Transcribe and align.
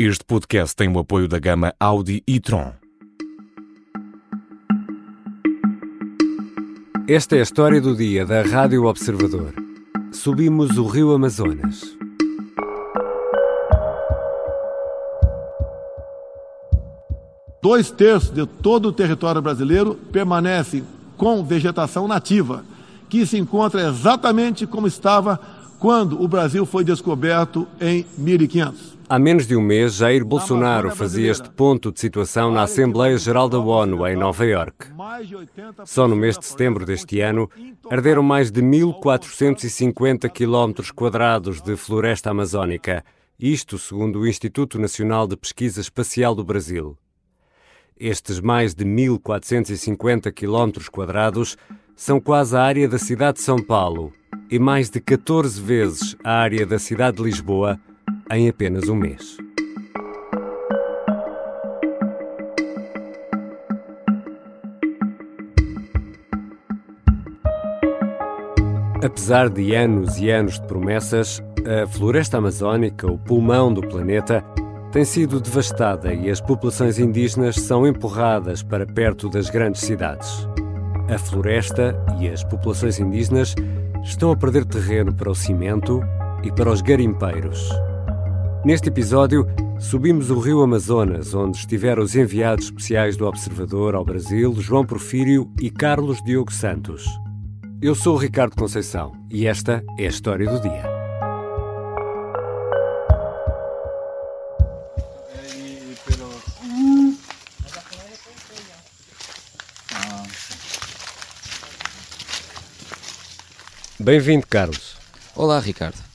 Este 0.00 0.24
podcast 0.24 0.76
tem 0.76 0.88
o 0.88 1.00
apoio 1.00 1.26
da 1.26 1.40
gama 1.40 1.74
Audi 1.80 2.22
e 2.24 2.38
Tron. 2.38 2.72
Esta 7.08 7.34
é 7.34 7.40
a 7.40 7.42
história 7.42 7.80
do 7.80 7.96
dia 7.96 8.24
da 8.24 8.42
Rádio 8.42 8.84
Observador. 8.84 9.52
Subimos 10.12 10.78
o 10.78 10.86
Rio 10.86 11.10
Amazonas. 11.10 11.96
Dois 17.60 17.90
terços 17.90 18.30
de 18.30 18.46
todo 18.46 18.90
o 18.90 18.92
território 18.92 19.42
brasileiro 19.42 19.96
permanecem 20.12 20.84
com 21.16 21.42
vegetação 21.42 22.06
nativa, 22.06 22.64
que 23.08 23.26
se 23.26 23.36
encontra 23.36 23.88
exatamente 23.88 24.64
como 24.64 24.86
estava 24.86 25.40
quando 25.80 26.22
o 26.22 26.28
Brasil 26.28 26.64
foi 26.64 26.84
descoberto 26.84 27.66
em 27.80 28.06
1500. 28.16 28.97
Há 29.10 29.18
menos 29.18 29.46
de 29.46 29.56
um 29.56 29.62
mês, 29.62 29.94
Jair 29.94 30.22
Bolsonaro 30.22 30.94
fazia 30.94 31.30
este 31.30 31.48
ponto 31.48 31.90
de 31.90 31.98
situação 31.98 32.52
na 32.52 32.64
Assembleia 32.64 33.16
Geral 33.16 33.48
da 33.48 33.58
ONU, 33.58 34.06
em 34.06 34.14
Nova 34.14 34.44
Iorque. 34.44 34.88
Só 35.86 36.06
no 36.06 36.14
mês 36.14 36.38
de 36.38 36.44
setembro 36.44 36.84
deste 36.84 37.20
ano, 37.20 37.50
arderam 37.90 38.22
mais 38.22 38.50
de 38.50 38.60
1.450 38.60 40.28
quilómetros 40.28 40.90
quadrados 40.90 41.62
de 41.62 41.74
floresta 41.74 42.30
amazónica, 42.30 43.02
isto 43.40 43.78
segundo 43.78 44.20
o 44.20 44.26
Instituto 44.26 44.78
Nacional 44.78 45.26
de 45.26 45.38
Pesquisa 45.38 45.80
Espacial 45.80 46.34
do 46.34 46.44
Brasil. 46.44 46.94
Estes 47.98 48.40
mais 48.40 48.74
de 48.74 48.84
1.450 48.84 50.30
quilómetros 50.32 50.90
quadrados 50.90 51.56
são 51.96 52.20
quase 52.20 52.54
a 52.54 52.62
área 52.62 52.86
da 52.86 52.98
cidade 52.98 53.38
de 53.38 53.44
São 53.44 53.58
Paulo 53.58 54.12
e 54.50 54.58
mais 54.58 54.90
de 54.90 55.00
14 55.00 55.60
vezes 55.60 56.14
a 56.22 56.32
área 56.32 56.66
da 56.66 56.78
cidade 56.78 57.16
de 57.16 57.22
Lisboa 57.22 57.80
em 58.30 58.48
apenas 58.48 58.88
um 58.88 58.94
mês. 58.94 59.36
Apesar 69.04 69.48
de 69.48 69.74
anos 69.74 70.18
e 70.18 70.30
anos 70.30 70.60
de 70.60 70.66
promessas, 70.66 71.40
a 71.64 71.86
floresta 71.86 72.38
amazónica, 72.38 73.06
o 73.06 73.18
pulmão 73.18 73.72
do 73.72 73.80
planeta, 73.80 74.44
tem 74.90 75.04
sido 75.04 75.40
devastada 75.40 76.12
e 76.12 76.30
as 76.30 76.40
populações 76.40 76.98
indígenas 76.98 77.56
são 77.56 77.86
empurradas 77.86 78.62
para 78.62 78.86
perto 78.86 79.28
das 79.28 79.50
grandes 79.50 79.82
cidades. 79.82 80.48
A 81.08 81.18
floresta 81.18 81.94
e 82.18 82.28
as 82.28 82.42
populações 82.42 82.98
indígenas 82.98 83.54
estão 84.02 84.30
a 84.30 84.36
perder 84.36 84.64
terreno 84.64 85.14
para 85.14 85.30
o 85.30 85.34
cimento 85.34 86.02
e 86.42 86.50
para 86.50 86.70
os 86.70 86.80
garimpeiros. 86.80 87.70
Neste 88.64 88.88
episódio, 88.88 89.46
subimos 89.78 90.30
o 90.30 90.38
rio 90.38 90.60
Amazonas, 90.62 91.32
onde 91.32 91.56
estiveram 91.56 92.02
os 92.02 92.16
enviados 92.16 92.66
especiais 92.66 93.16
do 93.16 93.24
Observador 93.24 93.94
ao 93.94 94.04
Brasil, 94.04 94.52
João 94.58 94.84
Porfírio 94.84 95.50
e 95.60 95.70
Carlos 95.70 96.20
Diogo 96.22 96.52
Santos. 96.52 97.06
Eu 97.80 97.94
sou 97.94 98.16
o 98.16 98.18
Ricardo 98.18 98.56
Conceição 98.56 99.12
e 99.30 99.46
esta 99.46 99.84
é 99.96 100.06
a 100.06 100.08
história 100.08 100.50
do 100.50 100.60
dia. 100.60 100.82
Bem-vindo, 114.00 114.46
Carlos. 114.46 114.96
Olá, 115.34 115.60
Ricardo. 115.60 116.07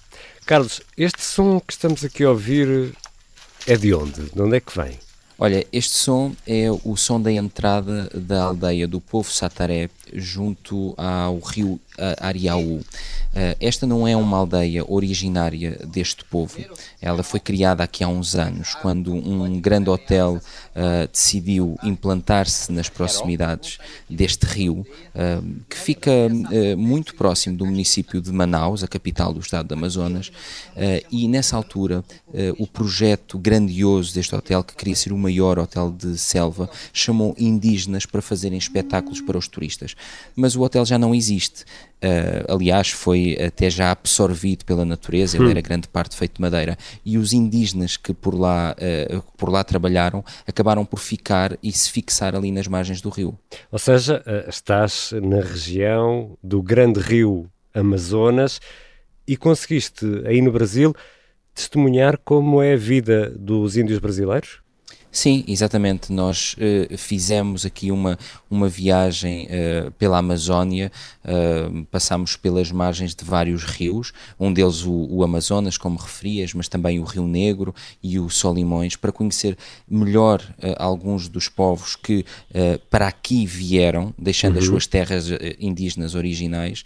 Carlos, 0.45 0.81
este 0.97 1.23
som 1.23 1.57
que 1.57 1.71
estamos 1.71 2.03
aqui 2.03 2.23
a 2.23 2.29
ouvir 2.29 2.93
é 3.65 3.77
de 3.77 3.93
onde? 3.93 4.23
De 4.23 4.41
onde 4.41 4.57
é 4.57 4.59
que 4.59 4.77
vem? 4.77 4.99
Olha, 5.39 5.65
este 5.71 5.97
som 5.97 6.35
é 6.45 6.69
o 6.83 6.97
som 6.97 7.21
da 7.21 7.31
entrada 7.31 8.09
da 8.13 8.43
aldeia 8.43 8.85
do 8.85 8.99
povo 8.99 9.31
Sataré 9.31 9.89
junto 10.15 10.93
ao 10.97 11.39
rio 11.39 11.79
Ariaú. 12.19 12.81
Eh, 13.35 13.57
esta 13.59 13.87
não 13.87 14.07
é 14.07 14.15
uma 14.15 14.37
aldeia 14.37 14.83
originária 14.87 15.79
deste 15.87 16.23
povo. 16.23 16.57
Ela 17.01 17.23
foi 17.23 17.39
criada 17.39 17.83
aqui 17.83 18.03
há 18.03 18.07
uns 18.07 18.35
anos, 18.35 18.75
quando 18.75 19.13
um 19.13 19.59
grande 19.59 19.89
hotel 19.89 20.35
uh, 20.35 21.07
decidiu 21.11 21.75
implantar-se 21.83 22.71
nas 22.71 22.89
proximidades 22.89 23.79
deste 24.09 24.45
rio, 24.45 24.85
uh, 25.15 25.63
que 25.69 25.77
fica 25.77 26.11
muito 26.77 27.15
próximo 27.15 27.57
do 27.57 27.65
município 27.65 28.21
de 28.21 28.31
Manaus, 28.31 28.83
a 28.83 28.87
capital 28.87 29.33
do 29.33 29.39
estado 29.39 29.67
do 29.67 29.73
Amazonas, 29.73 30.31
e 31.11 31.27
nessa 31.27 31.55
altura 31.55 32.03
o 32.57 32.67
projeto 32.67 33.37
grandioso 33.37 34.13
deste 34.13 34.35
hotel, 34.35 34.63
que 34.63 34.75
queria 34.75 34.95
ser 34.95 35.11
o 35.11 35.17
maior 35.17 35.59
hotel 35.59 35.91
de 35.91 36.17
selva, 36.17 36.69
chamou 36.91 37.35
indígenas 37.37 38.05
para 38.05 38.21
fazerem 38.21 38.57
espetáculos 38.57 39.21
para 39.21 39.37
os 39.37 39.47
turistas. 39.47 39.95
Mas 40.35 40.55
o 40.55 40.61
hotel 40.61 40.85
já 40.85 40.97
não 40.97 41.13
existe. 41.13 41.63
Uh, 42.03 42.53
aliás, 42.53 42.89
foi 42.89 43.37
até 43.41 43.69
já 43.69 43.91
absorvido 43.91 44.65
pela 44.65 44.83
natureza, 44.83 45.37
ele 45.37 45.45
hum. 45.45 45.51
era 45.51 45.61
grande 45.61 45.87
parte 45.87 46.17
feito 46.17 46.35
de 46.35 46.41
madeira, 46.41 46.77
e 47.05 47.17
os 47.17 47.31
indígenas 47.31 47.95
que 47.95 48.13
por 48.13 48.37
lá, 48.37 48.75
uh, 48.75 49.23
por 49.37 49.49
lá 49.49 49.63
trabalharam 49.63 50.23
acabaram 50.45 50.83
por 50.83 50.99
ficar 50.99 51.57
e 51.63 51.71
se 51.71 51.89
fixar 51.89 52.35
ali 52.35 52.51
nas 52.51 52.67
margens 52.67 52.99
do 52.99 53.09
rio. 53.09 53.37
Ou 53.71 53.79
seja, 53.79 54.21
uh, 54.27 54.49
estás 54.49 55.13
na 55.21 55.37
região 55.37 56.37
do 56.43 56.61
grande 56.61 56.99
rio 56.99 57.49
Amazonas 57.73 58.59
e 59.27 59.37
conseguiste 59.37 60.05
aí 60.25 60.41
no 60.41 60.51
Brasil 60.51 60.93
testemunhar 61.53 62.17
como 62.17 62.61
é 62.61 62.73
a 62.73 62.77
vida 62.77 63.29
dos 63.29 63.77
índios 63.77 63.99
brasileiros? 63.99 64.62
Sim, 65.13 65.43
exatamente. 65.47 66.11
Nós 66.11 66.55
uh, 66.55 66.97
fizemos 66.97 67.67
aqui 67.67 67.91
uma, 67.91 68.17
uma 68.49 68.67
viagem 68.67 69.45
uh, 69.45 69.91
pela 69.91 70.17
Amazónia, 70.17 70.91
uh, 71.23 71.85
passamos 71.85 72.35
pelas 72.35 72.71
margens 72.71 73.13
de 73.13 73.23
vários 73.23 73.63
rios, 73.63 74.11
um 74.39 74.51
deles 74.51 74.83
o, 74.83 74.91
o, 74.91 75.23
Amazonas, 75.23 75.77
como 75.77 75.99
referias, 75.99 76.55
mas 76.55 76.67
também 76.67 76.99
o 76.99 77.03
Rio 77.03 77.27
Negro 77.27 77.75
e 78.01 78.19
o 78.19 78.27
Solimões, 78.27 78.95
para 78.95 79.11
conhecer 79.11 79.55
melhor 79.87 80.41
alguns 80.77 81.29
dos 81.29 81.47
povos 81.47 81.95
que 81.95 82.25
para 82.89 83.07
aqui 83.07 83.45
vieram, 83.45 84.13
deixando 84.17 84.55
uhum. 84.55 84.59
as 84.59 84.65
suas 84.65 84.87
terras 84.87 85.27
indígenas 85.59 86.15
originais, 86.15 86.83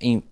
em 0.00 0.22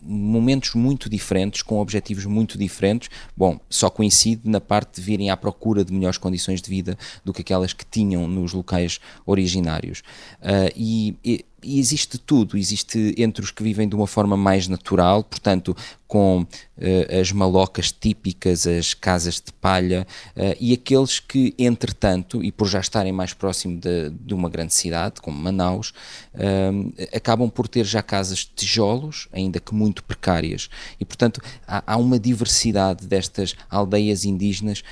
momentos 0.00 0.74
muito 0.74 1.10
diferentes, 1.10 1.62
com 1.62 1.80
objetivos 1.80 2.24
muito 2.26 2.56
diferentes. 2.56 3.10
Bom, 3.36 3.58
só 3.68 3.90
coincide 3.90 4.48
na 4.48 4.60
parte 4.60 5.00
de 5.00 5.02
virem 5.02 5.30
à 5.30 5.36
procura 5.36 5.84
de 5.84 5.92
melhores 5.92 6.18
condições 6.18 6.43
condições 6.44 6.60
de 6.60 6.70
vida 6.70 6.98
do 7.24 7.32
que 7.32 7.42
aquelas 7.42 7.72
que 7.72 7.84
tinham 7.84 8.28
nos 8.28 8.52
locais 8.52 9.00
originários. 9.26 10.00
Uh, 10.40 10.70
e, 10.76 11.16
e 11.24 11.44
e 11.64 11.78
existe 11.78 12.18
tudo, 12.18 12.56
existe 12.56 13.14
entre 13.16 13.42
os 13.42 13.50
que 13.50 13.62
vivem 13.62 13.88
de 13.88 13.94
uma 13.94 14.06
forma 14.06 14.36
mais 14.36 14.68
natural, 14.68 15.24
portanto, 15.24 15.74
com 16.06 16.42
uh, 16.42 17.20
as 17.20 17.32
malocas 17.32 17.90
típicas, 17.90 18.68
as 18.68 18.94
casas 18.94 19.36
de 19.36 19.52
palha, 19.52 20.06
uh, 20.36 20.56
e 20.60 20.72
aqueles 20.72 21.18
que, 21.18 21.52
entretanto, 21.58 22.44
e 22.44 22.52
por 22.52 22.68
já 22.68 22.78
estarem 22.78 23.12
mais 23.12 23.32
próximo 23.32 23.80
de, 23.80 24.10
de 24.10 24.32
uma 24.32 24.48
grande 24.48 24.74
cidade, 24.74 25.20
como 25.20 25.36
Manaus, 25.36 25.90
uh, 26.34 26.92
acabam 27.12 27.50
por 27.50 27.66
ter 27.66 27.84
já 27.84 28.00
casas 28.00 28.38
de 28.38 28.50
tijolos, 28.54 29.26
ainda 29.32 29.58
que 29.58 29.74
muito 29.74 30.04
precárias. 30.04 30.68
E, 31.00 31.04
portanto, 31.04 31.40
há, 31.66 31.82
há 31.84 31.96
uma 31.96 32.18
diversidade 32.18 33.06
destas 33.08 33.56
aldeias 33.68 34.24
indígenas 34.24 34.84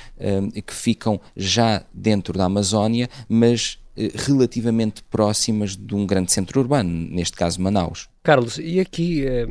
que 0.65 0.73
ficam 0.73 1.19
já 1.35 1.83
dentro 1.93 2.37
da 2.37 2.45
Amazónia, 2.45 3.09
mas 3.29 3.77
relativamente 3.95 5.03
próximas 5.03 5.75
de 5.75 5.93
um 5.95 6.05
grande 6.05 6.31
centro 6.31 6.59
urbano, 6.59 6.89
neste 6.89 7.37
caso 7.37 7.61
Manaus. 7.61 8.09
Carlos, 8.23 8.57
e 8.57 8.79
aqui 8.79 9.25
eh, 9.25 9.45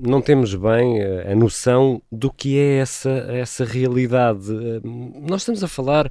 não 0.00 0.20
temos 0.20 0.54
bem 0.54 1.00
eh, 1.00 1.32
a 1.32 1.34
noção 1.34 2.00
do 2.10 2.30
que 2.30 2.58
é 2.58 2.78
essa, 2.78 3.10
essa 3.10 3.64
realidade. 3.64 4.48
Nós 4.82 5.42
estamos 5.42 5.64
a 5.64 5.68
falar 5.68 6.10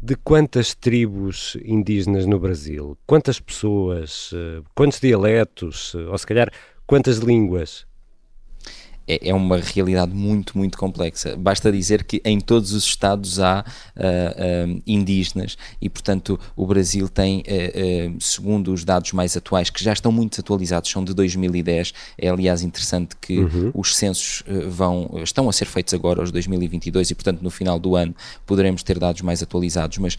de 0.00 0.14
quantas 0.16 0.74
tribos 0.74 1.56
indígenas 1.64 2.26
no 2.26 2.38
Brasil, 2.38 2.96
quantas 3.06 3.40
pessoas, 3.40 4.30
quantos 4.74 5.00
dialetos, 5.00 5.92
ou 5.94 6.16
se 6.16 6.24
calhar 6.24 6.52
quantas 6.86 7.18
línguas 7.18 7.87
é, 9.08 9.30
é, 9.30 9.34
uma 9.34 9.56
realidade 9.56 10.14
muito, 10.14 10.58
muito 10.58 10.76
complexa. 10.76 11.34
Basta 11.34 11.72
dizer 11.72 12.04
que 12.04 12.20
em 12.22 12.38
todos 12.38 12.74
os 12.74 12.84
estados 12.84 13.40
há 13.40 13.64
uh, 13.96 14.02
uh, 14.02 14.82
indígenas 14.86 15.56
e, 15.80 15.88
portanto, 15.88 16.38
o 16.54 16.66
Brasil 16.66 17.08
tem, 17.08 17.40
uh, 17.40 18.20
segundo 18.20 18.70
os 18.70 18.84
dados 18.84 19.12
mais 19.12 19.34
atuais, 19.34 19.70
que 19.70 19.82
já 19.82 19.94
estão 19.94 20.12
muito 20.12 20.38
atualizados, 20.38 20.90
são 20.90 21.02
de 21.02 21.14
2010. 21.14 21.94
É, 22.18 22.28
aliás, 22.28 22.62
interessante 22.62 23.16
que 23.18 23.38
uhum. 23.38 23.70
os 23.74 23.96
censos 23.96 24.42
vão, 24.68 25.10
estão 25.22 25.48
a 25.48 25.52
ser 25.54 25.64
feitos 25.64 25.94
agora, 25.94 26.22
os 26.22 26.30
2022, 26.30 27.10
e, 27.10 27.14
portanto, 27.14 27.40
no 27.40 27.50
final 27.50 27.78
do 27.78 27.96
ano 27.96 28.14
poderemos 28.44 28.82
ter 28.82 28.98
dados 28.98 29.22
mais 29.22 29.42
atualizados. 29.42 29.96
Mas 29.96 30.18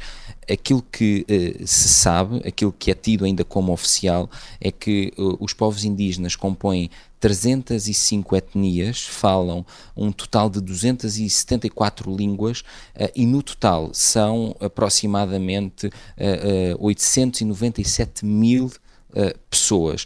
aquilo 0.50 0.84
que 0.92 1.26
se 1.64 1.90
sabe, 1.90 2.42
aquilo 2.48 2.72
que 2.72 2.90
é 2.90 2.96
tido 2.96 3.26
ainda 3.26 3.44
como 3.44 3.72
oficial, 3.72 4.30
é 4.60 4.72
que 4.72 5.14
os 5.40 5.54
povos 5.54 5.86
indígenas 5.86 6.36
compõem 6.36 6.90
305 7.20 8.36
etnias, 8.36 9.06
falam 9.06 9.66
um 9.96 10.12
total 10.12 10.50
de 10.50 10.62
274 10.62 12.16
línguas 12.16 12.62
uh, 12.96 13.12
e 13.16 13.26
no 13.26 13.44
total 13.44 13.90
são 13.94 14.56
aproximadamente 14.60 15.88
uh, 15.88 16.76
uh, 16.80 16.86
897 16.86 18.26
mil 18.26 18.72
Uh, 19.10 19.36
pessoas 19.50 20.06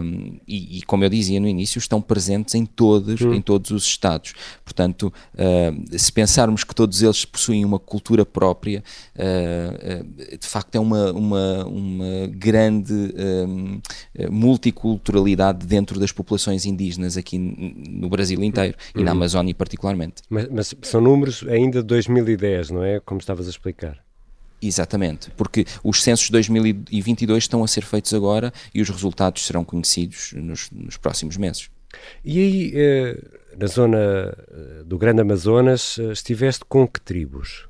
um, 0.00 0.38
e, 0.48 0.78
e, 0.78 0.82
como 0.84 1.04
eu 1.04 1.10
dizia 1.10 1.38
no 1.38 1.46
início 1.46 1.78
estão 1.78 2.00
presentes 2.00 2.54
em 2.54 2.64
todos 2.64 3.20
hum. 3.20 3.34
em 3.34 3.42
todos 3.42 3.70
os 3.70 3.84
estados 3.84 4.32
portanto 4.64 5.12
uh, 5.34 5.98
se 5.98 6.10
pensarmos 6.10 6.64
que 6.64 6.74
todos 6.74 7.02
eles 7.02 7.26
possuem 7.26 7.66
uma 7.66 7.78
cultura 7.78 8.24
própria 8.24 8.82
uh, 9.14 10.38
de 10.38 10.46
facto 10.46 10.74
é 10.76 10.80
uma 10.80 11.12
uma, 11.12 11.66
uma 11.66 12.26
grande 12.28 12.94
um, 12.94 13.80
multiculturalidade 14.30 15.66
dentro 15.66 16.00
das 16.00 16.10
populações 16.10 16.64
indígenas 16.64 17.18
aqui 17.18 17.38
no 17.38 18.08
Brasil 18.08 18.42
inteiro 18.42 18.74
hum. 18.96 19.00
e 19.00 19.04
na 19.04 19.10
uhum. 19.10 19.18
Amazónia 19.18 19.54
particularmente 19.54 20.22
mas, 20.30 20.48
mas 20.48 20.74
são 20.80 21.02
números 21.02 21.44
ainda 21.46 21.82
de 21.82 21.88
2010 21.88 22.70
não 22.70 22.82
é 22.82 23.00
como 23.00 23.20
estavas 23.20 23.46
a 23.46 23.50
explicar 23.50 24.03
Exatamente, 24.66 25.30
porque 25.36 25.66
os 25.82 26.02
censos 26.02 26.26
de 26.26 26.32
2022 26.32 27.44
estão 27.44 27.62
a 27.62 27.68
ser 27.68 27.84
feitos 27.84 28.14
agora 28.14 28.52
e 28.74 28.80
os 28.80 28.88
resultados 28.88 29.44
serão 29.44 29.62
conhecidos 29.62 30.32
nos, 30.32 30.70
nos 30.70 30.96
próximos 30.96 31.36
meses. 31.36 31.68
E 32.24 32.38
aí, 32.38 32.72
eh, 32.74 33.22
na 33.58 33.66
zona 33.66 33.98
eh, 33.98 34.82
do 34.84 34.96
Grande 34.96 35.20
Amazonas, 35.20 35.98
eh, 35.98 36.12
estiveste 36.12 36.64
com 36.66 36.88
que 36.88 37.00
tribos? 37.00 37.68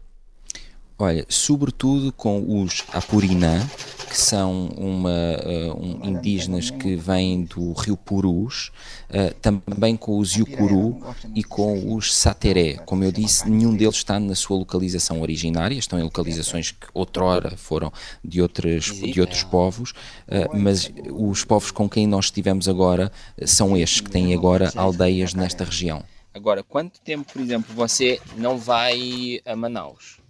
Olha, 0.96 1.26
sobretudo 1.28 2.12
com 2.12 2.62
os 2.62 2.84
Apurinã, 2.92 3.60
que 4.08 4.16
são 4.16 4.68
uma, 4.76 5.10
uh, 5.10 5.76
um, 5.76 6.08
indígenas 6.08 6.70
que 6.70 6.94
vêm 6.94 7.42
do 7.42 7.72
rio 7.72 7.96
Purus, 7.96 8.70
uh, 9.10 9.34
também 9.42 9.96
com 9.96 10.16
os 10.20 10.36
Yucuru 10.36 10.96
e 11.34 11.42
com 11.42 11.96
os 11.96 12.14
Sateré. 12.14 12.74
Como 12.86 13.02
eu 13.02 13.10
disse, 13.10 13.50
nenhum 13.50 13.74
deles 13.74 13.96
está 13.96 14.20
na 14.20 14.36
sua 14.36 14.56
localização 14.56 15.20
originária, 15.20 15.74
estão 15.74 15.98
em 15.98 16.04
localizações 16.04 16.70
que 16.70 16.86
outrora 16.94 17.56
foram 17.56 17.92
de, 18.24 18.40
outras, 18.40 18.84
de 18.84 19.20
outros 19.20 19.42
povos, 19.42 19.90
uh, 20.28 20.56
mas 20.56 20.92
os 21.10 21.44
povos 21.44 21.72
com 21.72 21.88
quem 21.88 22.06
nós 22.06 22.26
estivemos 22.26 22.68
agora 22.68 23.10
são 23.44 23.76
estes, 23.76 24.00
que 24.00 24.12
têm 24.12 24.32
agora 24.32 24.70
aldeias 24.76 25.34
nesta 25.34 25.64
região. 25.64 26.04
Agora, 26.32 26.62
quanto 26.62 27.00
tempo, 27.00 27.32
por 27.32 27.42
exemplo, 27.42 27.74
você 27.74 28.20
não 28.36 28.58
vai 28.58 29.40
a 29.44 29.56
Manaus? 29.56 30.22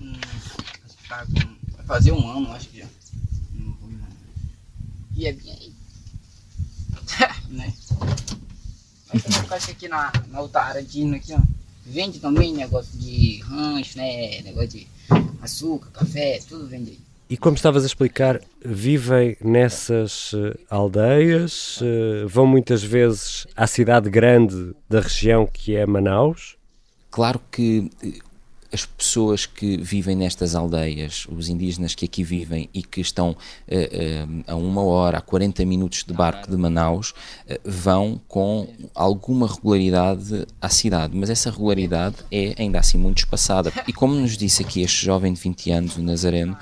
Hum, 0.00 0.12
vai 1.08 1.86
fazer 1.86 2.12
um 2.12 2.28
ano, 2.28 2.52
acho 2.52 2.68
que 2.68 2.78
já. 2.78 2.86
E 5.14 5.26
é 5.26 5.32
bem 5.32 5.50
aí. 5.52 5.72
né? 7.48 7.72
Mas 9.12 9.52
acho 9.52 9.66
que 9.66 9.72
aqui 9.72 9.88
na, 9.88 10.12
na 10.28 10.40
outra 10.40 10.62
Argentina 10.62 11.16
aqui, 11.16 11.32
ó, 11.32 11.40
vende 11.84 12.18
também 12.18 12.52
negócio 12.52 12.98
de 12.98 13.40
rancho, 13.40 13.96
né? 13.96 14.42
Negócio 14.42 14.68
de 14.68 14.86
açúcar, 15.40 15.90
café, 15.90 16.38
tudo 16.46 16.66
vende 16.66 16.90
aí. 16.90 17.00
E 17.28 17.36
como 17.36 17.56
estavas 17.56 17.82
a 17.82 17.86
explicar, 17.86 18.40
vivem 18.64 19.36
nessas 19.40 20.32
uh, 20.32 20.56
aldeias, 20.70 21.80
uh, 21.80 22.28
vão 22.28 22.46
muitas 22.46 22.84
vezes 22.84 23.46
à 23.56 23.66
cidade 23.66 24.08
grande 24.08 24.76
da 24.88 25.00
região 25.00 25.44
que 25.44 25.74
é 25.74 25.84
Manaus? 25.84 26.56
Claro 27.10 27.40
que 27.50 27.90
as 28.72 28.84
pessoas 28.84 29.46
que 29.46 29.76
vivem 29.76 30.16
nestas 30.16 30.54
aldeias, 30.54 31.26
os 31.30 31.48
indígenas 31.48 31.94
que 31.94 32.04
aqui 32.04 32.22
vivem 32.24 32.68
e 32.72 32.82
que 32.82 33.00
estão 33.00 33.30
uh, 33.30 33.34
uh, 33.34 34.44
a 34.46 34.54
uma 34.54 34.82
hora, 34.82 35.18
a 35.18 35.20
40 35.20 35.64
minutos 35.64 36.04
de 36.04 36.12
barco 36.12 36.50
de 36.50 36.56
Manaus, 36.56 37.10
uh, 37.10 37.14
vão 37.64 38.20
com 38.28 38.68
alguma 38.94 39.46
regularidade 39.46 40.46
à 40.60 40.68
cidade, 40.68 41.16
mas 41.16 41.30
essa 41.30 41.50
regularidade 41.50 42.16
é 42.30 42.54
ainda 42.58 42.78
assim 42.78 42.98
muito 42.98 43.18
espaçada. 43.18 43.72
E 43.86 43.92
como 43.92 44.14
nos 44.14 44.36
disse 44.36 44.62
aqui 44.62 44.82
este 44.82 45.04
jovem 45.04 45.32
de 45.32 45.40
20 45.40 45.70
anos, 45.70 45.96
o 45.96 46.02
Nazareno, 46.02 46.56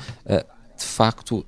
de 0.77 0.85
facto 0.85 1.45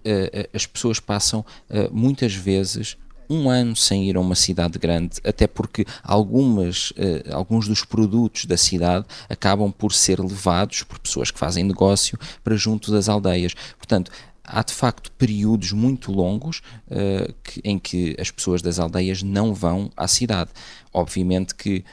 as 0.53 0.67
pessoas 0.67 1.01
passam 1.01 1.45
muitas 1.91 2.35
vezes 2.35 2.97
um 3.29 3.49
ano 3.51 3.75
sem 3.75 4.09
ir 4.09 4.17
a 4.17 4.21
uma 4.21 4.35
cidade 4.35 4.79
grande, 4.79 5.21
até 5.25 5.47
porque 5.47 5.85
algumas, 6.03 6.91
uh, 6.93 7.35
alguns 7.35 7.69
dos 7.69 7.85
produtos 7.85 8.45
da 8.45 8.57
cidade 8.57 9.07
acabam 9.29 9.73
por 9.73 9.93
ser 9.93 10.21
levados 10.21 10.83
por 10.83 10.99
pessoas 10.99 11.31
que 11.31 11.39
fazem 11.39 11.65
negócio 11.65 12.19
para 12.43 12.57
junto 12.57 12.91
das 12.91 13.09
aldeias. 13.09 13.55
Portanto, 13.77 14.11
há 14.45 14.63
de 14.63 14.73
facto 14.73 15.11
períodos 15.13 15.73
muito 15.73 16.13
longos 16.13 16.63
uh, 16.89 17.33
que, 17.43 17.61
em 17.65 17.79
que 17.79 18.17
as 18.19 18.31
pessoas 18.31 18.63
das 18.63 18.79
aldeias 18.79 19.23
não 19.23 19.53
vão 19.53 19.91
à 19.97 20.07
cidade. 20.07 20.51
Obviamente 20.93 21.55
que 21.55 21.85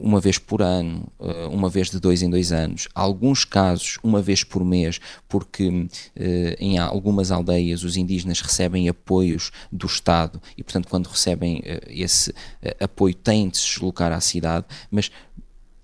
uma 0.00 0.20
vez 0.20 0.38
por 0.38 0.62
ano, 0.62 1.06
eh, 1.20 1.46
uma 1.46 1.68
vez 1.68 1.90
de 1.90 2.00
dois 2.00 2.22
em 2.22 2.30
dois 2.30 2.50
anos, 2.52 2.88
alguns 2.94 3.44
casos 3.44 3.98
uma 4.02 4.22
vez 4.22 4.42
por 4.42 4.64
mês, 4.64 4.98
porque 5.28 5.86
eh, 6.16 6.56
em 6.58 6.78
algumas 6.78 7.30
aldeias 7.30 7.84
os 7.84 7.96
indígenas 7.96 8.40
recebem 8.40 8.88
apoios 8.88 9.52
do 9.70 9.86
Estado 9.86 10.40
e, 10.56 10.62
portanto, 10.62 10.88
quando 10.88 11.06
recebem 11.06 11.60
eh, 11.64 11.80
esse 11.88 12.34
apoio 12.80 13.14
têm 13.14 13.48
de 13.48 13.58
se 13.58 13.66
deslocar 13.66 14.12
à 14.12 14.20
cidade, 14.20 14.66
mas 14.90 15.10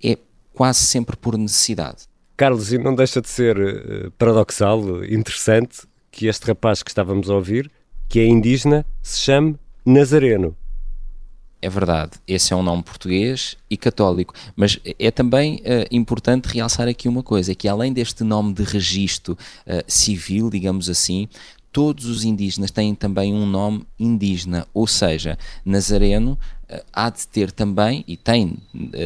é 0.03 0.19
quase 0.53 0.81
sempre 0.81 1.17
por 1.17 1.37
necessidade. 1.37 2.05
Carlos, 2.37 2.73
e 2.73 2.79
não 2.79 2.95
deixa 2.95 3.21
de 3.21 3.29
ser 3.29 3.57
paradoxal, 4.19 5.05
interessante, 5.05 5.87
que 6.11 6.27
este 6.27 6.47
rapaz 6.47 6.83
que 6.83 6.91
estávamos 6.91 7.31
a 7.31 7.35
ouvir, 7.35 7.71
que 8.09 8.21
é 8.21 8.27
indígena, 8.27 8.85
se 9.03 9.21
chame 9.21 9.59
Nazareno. 9.85 10.57
É 11.61 11.69
verdade, 11.71 12.13
esse 12.29 12.53
é 12.53 12.57
um 12.57 12.63
nome 12.63 12.83
português 12.83 13.57
e 13.69 13.77
católico, 13.77 14.35
mas 14.55 14.79
é 14.99 15.11
também 15.11 15.57
uh, 15.57 15.87
importante 15.91 16.47
realçar 16.47 16.87
aqui 16.87 17.09
uma 17.09 17.23
coisa, 17.23 17.55
que 17.55 17.67
além 17.67 17.93
deste 17.93 18.23
nome 18.23 18.53
de 18.53 18.63
registro 18.63 19.33
uh, 19.67 19.83
civil, 19.89 20.51
digamos 20.51 20.91
assim, 20.91 21.29
todos 21.77 22.07
os 22.07 22.25
indígenas 22.25 22.71
têm 22.71 22.95
também 22.95 23.35
um 23.35 23.45
nome 23.45 23.87
indígena, 23.99 24.67
ou 24.73 24.87
seja, 24.87 25.39
Nazareno 25.65 26.39
há 26.93 27.11
de 27.11 27.27
ter 27.29 27.53
também, 27.53 28.05
e 28.09 28.17
tem 28.17 28.59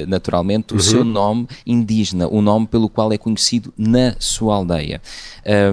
naturalmente, 0.09 0.73
o 0.73 0.77
uhum. 0.77 0.83
seu 0.83 1.05
nome 1.05 1.47
indígena, 1.67 2.27
o 2.29 2.41
nome 2.41 2.67
pelo 2.67 2.89
qual 2.89 3.13
é 3.13 3.19
conhecido 3.19 3.73
na 3.77 4.15
sua 4.19 4.57
aldeia. 4.57 5.01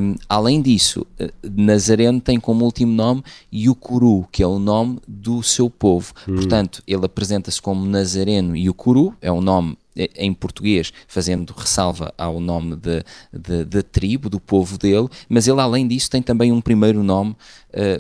Um, 0.02 0.16
além 0.28 0.62
disso, 0.62 1.06
Nazareno 1.44 2.20
tem 2.20 2.40
como 2.40 2.66
último 2.66 2.92
nome 2.92 3.24
Yucuru, 3.54 4.28
que 4.32 4.44
é 4.44 4.48
o 4.48 4.60
nome 4.60 5.00
do 5.08 5.42
seu 5.44 5.70
povo. 5.70 6.14
Uhum. 6.28 6.36
Portanto, 6.36 6.84
ele 6.88 7.06
apresenta-se 7.06 7.62
como 7.62 7.86
Nazareno 7.86 8.56
Yucuru, 8.56 9.14
é 9.22 9.32
o 9.32 9.42
nome 9.42 9.78
em 10.16 10.32
português, 10.32 10.94
fazendo 11.08 11.52
ressalva 11.58 12.14
ao 12.16 12.40
nome 12.40 12.76
de, 12.76 13.82
tribo, 13.82 14.30
do 14.30 14.40
povo 14.40 14.78
dele, 14.78 15.08
mas 15.28 15.48
ele, 15.48 15.60
além 15.60 15.88
disso, 15.88 16.12
tem 16.12 16.22
também 16.22 16.52
um 16.52 16.62
primeiro 16.62 17.02
nome 17.02 17.36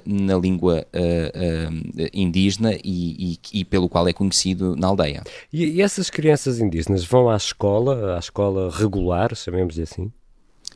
na 0.05 0.37
língua 0.37 0.87
uh, 0.93 2.03
uh, 2.03 2.09
indígena 2.13 2.73
e, 2.83 3.33
e, 3.33 3.59
e, 3.59 3.65
pelo 3.65 3.89
qual 3.89 4.07
é 4.07 4.13
conhecido 4.13 4.75
na 4.75 4.87
aldeia. 4.87 5.23
E, 5.51 5.65
e 5.65 5.81
essas 5.81 6.09
crianças 6.09 6.59
indígenas 6.59 7.03
vão 7.03 7.29
à 7.29 7.35
escola, 7.35 8.15
à 8.15 8.19
escola 8.19 8.71
regular, 8.71 9.35
chamemos-lhe 9.35 9.83
assim? 9.83 10.11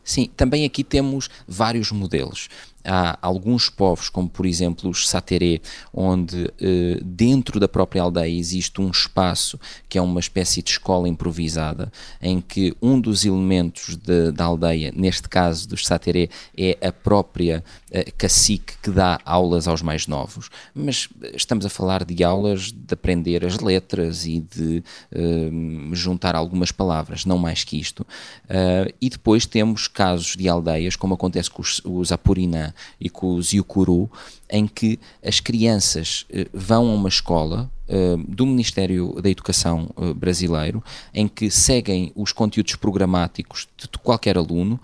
Sim, 0.04 0.30
também 0.36 0.66
aqui 0.66 0.84
temos 0.84 1.30
vários 1.48 1.92
modelos 1.92 2.50
há 2.86 3.18
alguns 3.22 3.70
povos, 3.70 4.10
como 4.10 4.30
por 4.30 4.46
exemplo 4.46 4.90
os 4.90 5.08
Sateré, 5.08 5.60
onde 5.94 6.52
eh, 6.60 7.00
dentro 7.04 7.60
da 7.60 7.68
própria 7.68 8.02
aldeia 8.02 8.38
existe 8.38 8.82
um 8.82 8.90
espaço 8.90 9.60
que 9.88 9.98
é 9.98 10.02
uma 10.02 10.20
espécie 10.20 10.62
de 10.62 10.72
escola 10.72 11.08
improvisada, 11.08 11.92
em 12.22 12.42
que 12.42 12.76
um 12.82 13.00
dos 13.00 13.26
elementos 13.26 13.96
de, 13.96 14.32
da 14.32 14.46
aldeia, 14.46 14.92
neste 14.96 15.28
caso 15.28 15.68
dos 15.68 15.86
Sateré, 15.86 16.30
é 16.58 16.78
a 16.82 16.92
própria 16.92 17.64
eh, 17.92 18.12
cacique 18.18 18.74
que 18.82 18.90
dá 18.90 19.20
aulas 19.26 19.68
aos 19.68 19.82
mais 19.82 20.08
novos. 20.08 20.50
Mas 20.74 21.10
estamos 21.34 21.66
a 21.66 21.70
falar 21.70 22.04
de 22.06 22.24
aulas 22.24 22.72
de 22.72 22.94
aprender 22.94 23.46
as 23.46 23.60
letras 23.60 24.26
e 24.26 24.40
de 24.40 24.84
eh, 25.12 25.50
juntar 25.94 26.36
algumas 26.36 26.72
palavras, 26.72 27.26
não 27.26 27.38
mais 27.38 27.64
que 27.64 27.80
isto. 27.80 28.02
Uh, 28.46 28.92
e 29.02 29.10
depois 29.10 29.46
temos 29.46 29.88
casos 29.88 30.36
de 30.36 30.48
aldeias, 30.48 30.96
como 30.96 31.14
acontece 31.14 31.50
com 31.50 31.62
os, 31.62 31.82
os 31.84 32.12
Apurinã, 32.12 32.71
e 33.00 33.10
com 33.10 33.36
os 33.36 33.54
Yukuru, 33.54 34.10
em 34.50 34.68
que 34.68 35.00
as 35.24 35.40
crianças 35.40 36.26
uh, 36.30 36.50
vão 36.54 36.90
a 36.90 36.94
uma 36.94 37.10
escola 37.10 37.72
uh, 37.88 38.18
do 38.28 38.46
Ministério 38.46 39.16
da 39.22 39.30
Educação 39.30 39.90
uh, 39.96 40.14
brasileiro, 40.14 40.84
em 41.14 41.28
que 41.28 41.50
seguem 41.50 42.12
os 42.16 42.32
conteúdos 42.32 42.76
programáticos 42.76 43.68
de 43.78 43.88
qualquer 44.00 44.38
aluno 44.38 44.80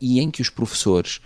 e 0.00 0.20
em 0.20 0.30
que 0.30 0.40
os 0.40 0.48
professores 0.48 1.20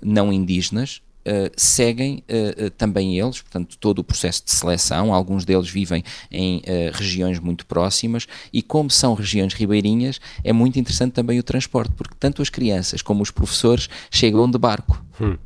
não 0.00 0.32
indígenas 0.32 1.02
Uh, 1.26 1.50
seguem 1.56 2.22
uh, 2.28 2.70
também 2.70 3.18
eles, 3.18 3.40
portanto, 3.40 3.78
todo 3.78 4.00
o 4.00 4.04
processo 4.04 4.44
de 4.44 4.52
seleção. 4.52 5.12
Alguns 5.12 5.44
deles 5.44 5.68
vivem 5.68 6.04
em 6.30 6.62
regiões 6.92 7.38
muito 7.38 7.66
próximas 7.66 8.26
e, 8.52 8.62
como 8.62 8.90
são 8.90 9.14
regiões 9.14 9.54
ribeirinhas, 9.54 10.20
é 10.42 10.52
muito 10.52 10.78
interessante 10.78 11.12
também 11.12 11.38
o 11.38 11.42
transporte, 11.42 11.92
porque 11.96 12.14
tanto 12.18 12.42
as 12.42 12.50
crianças 12.50 13.02
como 13.02 13.22
os 13.22 13.30
professores 13.30 13.88
chegam 14.10 14.50
de 14.50 14.58
barco. 14.58 15.02
Hum. 15.20 15.36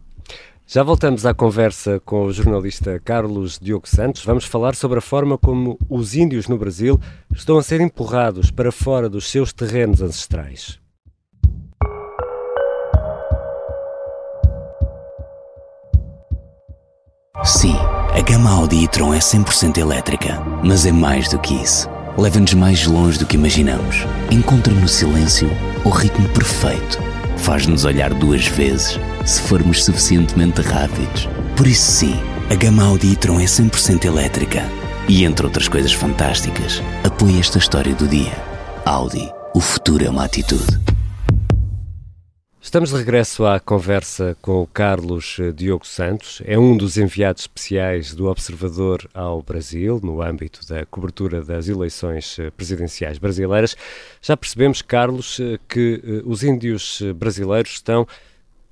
Já 0.71 0.83
voltamos 0.83 1.25
à 1.25 1.33
conversa 1.33 1.99
com 2.05 2.27
o 2.27 2.33
jornalista 2.33 3.01
Carlos 3.03 3.59
Diogo 3.59 3.89
Santos. 3.89 4.23
Vamos 4.23 4.45
falar 4.45 4.75
sobre 4.75 4.99
a 4.99 5.01
forma 5.01 5.39
como 5.39 5.79
os 5.89 6.15
índios 6.15 6.47
no 6.47 6.59
Brasil 6.59 7.01
estão 7.35 7.57
a 7.57 7.63
ser 7.63 7.81
empurrados 7.81 8.51
para 8.51 8.71
fora 8.71 9.09
dos 9.09 9.31
seus 9.31 9.51
terrenos 9.51 10.03
ancestrais. 10.03 10.79
Sim, 17.49 17.77
a 18.15 18.21
gama 18.21 18.51
Audi 18.51 18.85
e-tron 18.85 19.15
é 19.15 19.21
100% 19.21 19.79
elétrica, 19.79 20.39
mas 20.63 20.85
é 20.85 20.93
mais 20.93 21.31
do 21.31 21.39
que 21.39 21.55
isso. 21.55 21.89
Leva-nos 22.19 22.53
mais 22.53 22.87
longe 22.87 23.19
do 23.19 23.25
que 23.25 23.37
imaginamos. 23.37 24.07
Encontra 24.31 24.71
no 24.75 24.87
silêncio 24.87 25.49
o 25.83 25.89
ritmo 25.89 26.29
perfeito. 26.29 27.03
Faz-nos 27.39 27.87
olhar 27.87 28.13
duas 28.13 28.47
vezes 28.47 29.01
se 29.25 29.41
formos 29.41 29.83
suficientemente 29.83 30.61
rápidos. 30.61 31.27
Por 31.57 31.67
isso 31.67 31.91
sim, 31.91 32.21
a 32.51 32.55
gama 32.55 32.85
Audi 32.85 33.13
e-tron 33.13 33.41
é 33.41 33.47
100% 33.47 34.05
elétrica. 34.05 34.63
E 35.09 35.25
entre 35.25 35.47
outras 35.47 35.69
coisas 35.69 35.95
fantásticas, 35.95 36.83
apoia 37.03 37.41
esta 37.41 37.57
história 37.57 37.95
do 37.95 38.07
dia. 38.07 38.37
Audi. 38.85 39.27
O 39.55 39.61
futuro 39.61 40.05
é 40.05 40.11
uma 40.11 40.25
atitude. 40.25 40.88
Estamos 42.69 42.91
de 42.91 42.97
regresso 42.97 43.47
à 43.47 43.59
conversa 43.59 44.37
com 44.43 44.61
o 44.61 44.67
Carlos 44.67 45.39
Diogo 45.57 45.87
Santos. 45.87 46.43
É 46.45 46.59
um 46.59 46.77
dos 46.77 46.99
enviados 46.99 47.45
especiais 47.45 48.15
do 48.15 48.27
Observador 48.27 49.09
ao 49.15 49.41
Brasil, 49.41 49.99
no 50.05 50.21
âmbito 50.21 50.61
da 50.69 50.85
cobertura 50.85 51.41
das 51.43 51.67
eleições 51.67 52.37
presidenciais 52.59 53.17
brasileiras. 53.17 53.75
Já 54.21 54.37
percebemos, 54.37 54.83
Carlos, 54.83 55.41
que 55.67 56.23
os 56.27 56.43
índios 56.43 57.01
brasileiros 57.17 57.71
estão 57.71 58.07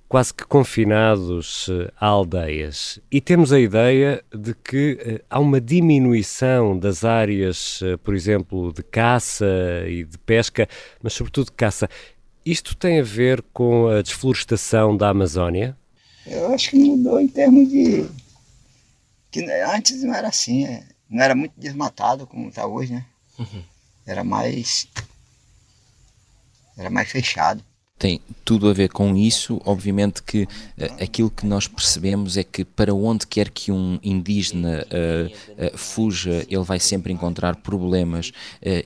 quase 0.06 0.34
que 0.34 0.44
confinados 0.44 1.70
a 1.98 2.06
aldeias. 2.06 3.00
E 3.10 3.18
temos 3.18 3.50
a 3.50 3.58
ideia 3.58 4.22
de 4.30 4.54
que 4.54 5.22
há 5.30 5.40
uma 5.40 5.58
diminuição 5.58 6.78
das 6.78 7.02
áreas, 7.02 7.80
por 8.04 8.14
exemplo, 8.14 8.74
de 8.74 8.82
caça 8.82 9.46
e 9.88 10.04
de 10.04 10.18
pesca, 10.18 10.68
mas 11.02 11.14
sobretudo 11.14 11.46
de 11.46 11.52
caça. 11.52 11.88
Isto 12.46 12.76
tem 12.76 13.00
a 13.00 13.02
ver 13.02 13.42
com 13.52 13.88
a 13.88 14.00
desflorestação 14.00 14.96
da 14.96 15.08
Amazónia? 15.08 15.76
Eu 16.24 16.54
acho 16.54 16.70
que 16.70 16.76
mudou 16.76 17.18
em 17.18 17.26
termos 17.26 17.68
de. 17.68 18.08
que 19.32 19.44
antes 19.62 20.00
não 20.04 20.14
era 20.14 20.28
assim, 20.28 20.64
é, 20.64 20.86
não 21.10 21.24
era 21.24 21.34
muito 21.34 21.54
desmatado 21.58 22.24
como 22.24 22.48
está 22.48 22.64
hoje, 22.64 22.92
né? 22.92 23.04
Uhum. 23.36 23.64
Era 24.06 24.22
mais. 24.22 24.86
era 26.78 26.88
mais 26.88 27.10
fechado 27.10 27.64
tem 27.98 28.20
tudo 28.44 28.68
a 28.68 28.72
ver 28.72 28.90
com 28.90 29.16
isso. 29.16 29.60
Obviamente 29.64 30.22
que 30.22 30.42
uh, 30.42 30.48
aquilo 31.02 31.30
que 31.30 31.46
nós 31.46 31.66
percebemos 31.66 32.36
é 32.36 32.44
que 32.44 32.64
para 32.64 32.94
onde 32.94 33.26
quer 33.26 33.50
que 33.50 33.72
um 33.72 33.98
indígena 34.02 34.86
uh, 34.86 35.74
uh, 35.74 35.78
fuja, 35.78 36.46
ele 36.48 36.62
vai 36.62 36.78
sempre 36.78 37.12
encontrar 37.12 37.56
problemas. 37.56 38.32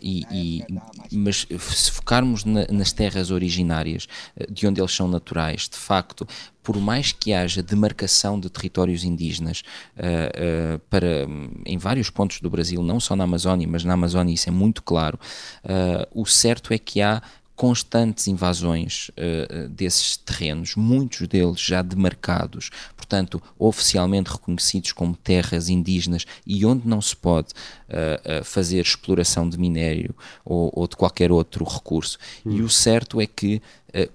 E, 0.02 0.24
e, 0.30 0.64
mas 1.12 1.46
se 1.58 1.90
focarmos 1.90 2.44
na, 2.44 2.66
nas 2.70 2.92
terras 2.92 3.30
originárias, 3.30 4.06
de 4.50 4.66
onde 4.66 4.80
eles 4.80 4.92
são 4.92 5.08
naturais, 5.08 5.68
de 5.68 5.76
facto, 5.76 6.26
por 6.62 6.78
mais 6.78 7.12
que 7.12 7.32
haja 7.32 7.62
demarcação 7.62 8.38
de 8.38 8.50
territórios 8.50 9.04
indígenas 9.04 9.62
uh, 9.96 10.76
uh, 10.76 10.78
para, 10.90 11.26
em 11.64 11.78
vários 11.78 12.10
pontos 12.10 12.40
do 12.40 12.50
Brasil, 12.50 12.82
não 12.82 13.00
só 13.00 13.16
na 13.16 13.24
Amazónia, 13.24 13.66
mas 13.68 13.84
na 13.84 13.94
Amazónia 13.94 14.34
isso 14.34 14.48
é 14.48 14.52
muito 14.52 14.82
claro, 14.82 15.18
uh, 15.64 16.06
o 16.14 16.26
certo 16.26 16.72
é 16.72 16.78
que 16.78 17.00
há 17.00 17.22
constantes 17.60 18.26
invasões 18.26 19.10
uh, 19.10 19.68
desses 19.68 20.16
terrenos, 20.16 20.76
muitos 20.76 21.28
deles 21.28 21.60
já 21.60 21.82
demarcados, 21.82 22.70
portanto, 22.96 23.42
oficialmente 23.58 24.30
reconhecidos 24.30 24.92
como 24.92 25.14
terras 25.14 25.68
indígenas 25.68 26.24
e 26.46 26.64
onde 26.64 26.88
não 26.88 27.02
se 27.02 27.14
pode 27.14 27.48
uh, 27.50 28.40
uh, 28.40 28.44
fazer 28.46 28.80
exploração 28.80 29.46
de 29.46 29.58
minério 29.58 30.14
ou, 30.42 30.72
ou 30.74 30.88
de 30.88 30.96
qualquer 30.96 31.30
outro 31.30 31.62
recurso. 31.66 32.16
Hum. 32.46 32.52
E 32.52 32.62
o 32.62 32.68
certo 32.70 33.20
é 33.20 33.26
que 33.26 33.60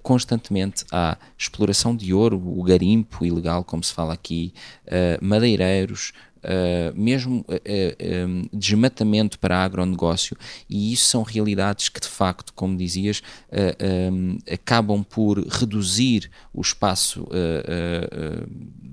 constantemente 0.02 0.86
há 0.90 1.18
exploração 1.36 1.94
de 1.94 2.14
ouro, 2.14 2.42
o 2.42 2.62
garimpo 2.62 3.26
ilegal, 3.26 3.62
como 3.62 3.84
se 3.84 3.92
fala 3.92 4.14
aqui, 4.14 4.54
madeireiros, 5.20 6.14
mesmo 6.94 7.44
uh, 7.48 7.54
uh, 7.54 8.28
um, 8.28 8.48
desmatamento 8.52 9.38
para 9.38 9.62
agronegócio, 9.62 10.36
e 10.68 10.92
isso 10.92 11.06
são 11.08 11.22
realidades 11.22 11.88
que, 11.88 12.00
de 12.00 12.08
facto, 12.08 12.52
como 12.54 12.76
dizias, 12.76 13.22
acabam 14.52 15.02
por 15.02 15.38
reduzir 15.46 16.30
o 16.52 16.60
espaço 16.60 17.26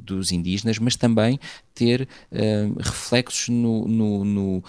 dos 0.04 0.32
indígenas, 0.32 0.80
mas 0.80 0.96
também 0.96 1.40
ter 1.74 2.08
uh, 2.32 2.80
reflexos 2.80 3.50
no, 3.50 3.88
no, 3.88 4.24
no, 4.24 4.64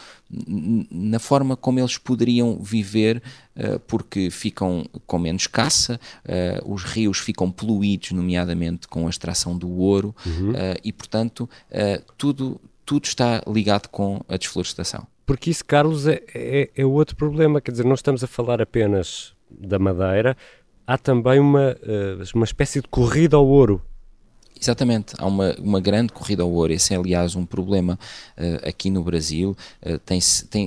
na 0.91 1.19
forma 1.19 1.57
como 1.57 1.79
eles 1.79 1.99
poderiam 1.99 2.59
viver, 2.59 3.23
uh, 3.57 3.79
porque 3.81 4.31
ficam 4.31 4.87
com 5.07 5.19
menos 5.19 5.47
caça, 5.47 6.01
uh, 6.25 6.73
os 6.73 6.83
rios 6.85 7.19
ficam 7.19 7.51
poluídos, 7.51 8.13
nomeadamente 8.13 8.89
com 8.89 9.07
a 9.07 9.11
extração 9.11 9.57
do 9.57 9.71
ouro, 9.71 10.15
uhum. 10.25 10.53
e 10.83 10.93
portanto 10.93 11.49
tudo, 12.17 12.61
tudo 12.85 13.05
está 13.05 13.43
ligado 13.47 13.89
com 13.89 14.21
a 14.29 14.37
desflorestação. 14.37 15.07
Porque 15.27 15.51
isso, 15.51 15.65
Carlos, 15.65 16.07
é, 16.07 16.23
é, 16.35 16.71
é 16.77 16.85
outro 16.85 17.17
problema, 17.17 17.61
quer 17.61 17.71
dizer, 17.71 17.85
não 17.85 17.95
estamos 17.95 18.23
a 18.23 18.27
falar 18.27 18.61
apenas 18.61 19.35
da 19.51 19.79
madeira, 19.79 20.37
há 20.87 20.99
também 20.99 21.41
uma, 21.41 21.77
uma 22.35 22.45
espécie 22.45 22.81
de 22.81 22.89
corrida 22.89 23.37
ao 23.37 23.47
ouro 23.47 23.83
Exatamente, 24.65 25.13
há 25.19 25.27
uma, 25.27 25.55
uma 25.59 25.79
grande 25.79 26.11
corrida 26.11 26.43
ao 26.43 26.51
ouro. 26.51 26.73
Esse 26.73 26.95
é, 26.95 26.97
aliás, 26.97 27.37
um 27.37 27.45
problema 27.45 27.99
uh, 28.39 28.67
aqui 28.67 28.89
no 28.89 29.05
Brasil. 29.05 29.55
Uh, 29.85 29.99
tem, 29.99 30.19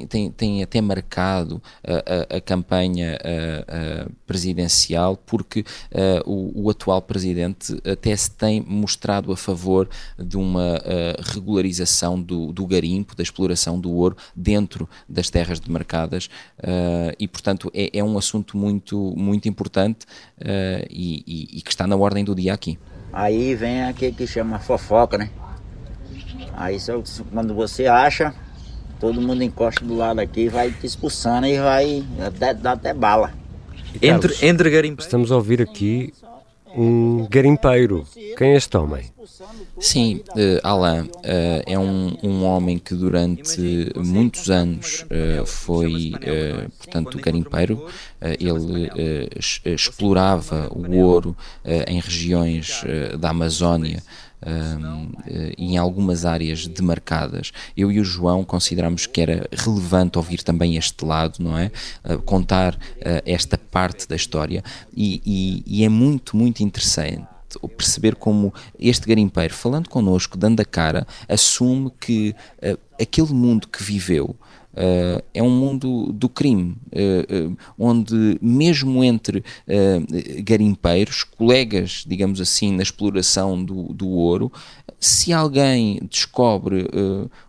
tem, 0.07 0.29
tem, 0.29 0.61
até 0.61 0.79
marcado 0.81 1.59
a, 1.83 2.35
a, 2.35 2.37
a 2.37 2.41
campanha 2.41 3.17
uh, 3.17 4.11
presidencial, 4.27 5.17
porque 5.17 5.65
o, 6.27 6.65
o, 6.65 6.69
atual 6.69 7.01
presidente 7.01 7.75
até 7.89 8.15
se 8.15 8.29
tem 8.29 8.61
mostrado 8.61 9.31
a 9.31 9.37
favor 9.37 9.89
de 10.19 10.37
uma 10.37 10.79
regularização 11.33 12.21
do, 12.21 12.51
do 12.53 12.67
garimpo, 12.67 13.15
da 13.15 13.23
exploração 13.23 13.79
do 13.79 13.91
ouro 13.91 14.15
dentro 14.35 14.87
das 15.07 15.29
terras 15.29 15.59
demarcadas. 15.59 16.29
e, 17.17 17.27
portanto, 17.27 17.71
é, 17.73 17.97
é, 17.97 18.03
um 18.03 18.17
assunto 18.17 18.57
muito, 18.57 19.13
muito 19.15 19.47
importante 19.47 20.05
e, 20.89 21.23
e, 21.25 21.57
e 21.57 21.61
que 21.61 21.69
está 21.71 21.87
na 21.87 21.95
ordem 21.95 22.23
do 22.23 22.35
dia 22.35 22.53
aqui. 22.53 22.77
Aí 23.11 23.55
vem 23.55 23.83
aquele 23.83 24.13
que 24.13 24.27
chama 24.27 24.59
fofoca, 24.59 25.17
né? 25.17 25.29
Aí 26.55 26.79
só, 26.79 27.01
quando 27.31 27.53
você 27.53 27.85
acha, 27.85 28.33
todo 28.99 29.21
mundo 29.21 29.43
encosta 29.43 29.85
do 29.85 29.95
lado 29.95 30.19
aqui 30.19 30.41
e 30.41 30.49
vai 30.49 30.71
te 30.71 30.85
expulsando 30.85 31.47
e 31.47 31.59
vai 31.59 32.03
dar 32.59 32.73
até 32.73 32.93
bala. 32.93 33.33
Entre, 34.01 34.33
entre 34.45 34.69
garimpeiros. 34.69 35.05
Estamos 35.05 35.31
a 35.31 35.35
ouvir 35.35 35.61
aqui 35.61 36.13
um 36.75 37.27
garimpeiro. 37.29 38.05
Quem 38.37 38.51
é 38.51 38.55
este 38.55 38.77
homem? 38.77 39.11
Sim, 39.79 40.21
uh, 40.29 40.59
Alain 40.63 41.01
uh, 41.01 41.11
é 41.65 41.77
um, 41.77 42.17
um 42.23 42.43
homem 42.43 42.79
que 42.79 42.95
durante 42.95 43.91
muitos 43.95 44.49
anos 44.49 45.05
uh, 45.05 45.45
foi, 45.45 46.13
portanto, 46.77 47.17
garimpeiro. 47.19 47.87
ele 48.39 48.89
explorava 49.65 50.69
o 50.71 50.95
ouro 50.95 51.35
em 51.87 51.99
regiões 51.99 52.83
da 53.19 53.29
Amazónia 53.29 54.01
um, 54.45 55.11
em 55.57 55.77
algumas 55.77 56.25
áreas 56.25 56.67
demarcadas. 56.67 57.51
Eu 57.75 57.91
e 57.91 57.99
o 57.99 58.03
João 58.03 58.43
consideramos 58.43 59.05
que 59.05 59.21
era 59.21 59.47
relevante 59.51 60.17
ouvir 60.17 60.43
também 60.43 60.75
este 60.75 61.03
lado, 61.05 61.37
não 61.39 61.57
é? 61.57 61.71
Uh, 62.03 62.19
contar 62.19 62.75
uh, 62.75 63.21
esta 63.25 63.57
parte 63.57 64.07
da 64.07 64.15
história 64.15 64.63
e, 64.95 65.21
e, 65.25 65.63
e 65.65 65.83
é 65.83 65.89
muito, 65.89 66.35
muito 66.35 66.61
interessante 66.61 67.27
perceber 67.75 68.15
como 68.15 68.53
este 68.77 69.07
garimpeiro, 69.07 69.53
falando 69.53 69.89
connosco, 69.89 70.37
dando 70.37 70.59
a 70.59 70.65
cara, 70.65 71.07
assume 71.27 71.91
que 71.99 72.35
uh, 72.57 72.77
aquele 73.01 73.33
mundo 73.33 73.67
que 73.67 73.81
viveu 73.81 74.35
Uh, 74.77 75.23
é 75.33 75.41
um 75.41 75.49
mundo 75.49 76.13
do 76.13 76.29
crime, 76.29 76.77
uh, 76.93 77.49
uh, 77.49 77.57
onde 77.79 78.37
mesmo 78.39 79.03
entre 79.03 79.43
garimpeiros, 80.43 81.23
colegas, 81.23 82.03
digamos 82.05 82.39
assim, 82.39 82.71
na 82.71 82.83
exploração 82.83 83.63
do, 83.63 83.91
do 83.91 84.07
ouro, 84.07 84.51
se 84.99 85.33
alguém 85.33 85.99
descobre 86.07 86.87